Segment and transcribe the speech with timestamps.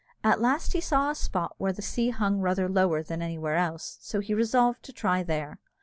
[0.23, 3.99] At last he saw a spot where the sea hung rather lower than anywhere else,
[4.01, 5.59] so he resolved to try there.